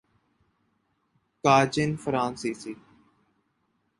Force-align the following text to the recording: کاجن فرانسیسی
کاجن 1.43 1.95
فرانسیسی 1.95 2.75